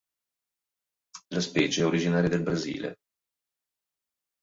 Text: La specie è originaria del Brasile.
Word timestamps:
La 1.29 1.39
specie 1.41 1.81
è 1.81 1.85
originaria 1.85 2.27
del 2.29 2.41
Brasile. 2.41 2.95